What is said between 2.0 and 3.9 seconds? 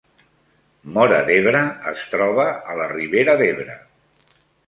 troba a la Ribera d’Ebre